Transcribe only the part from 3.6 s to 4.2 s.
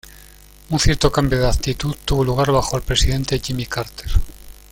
Carter.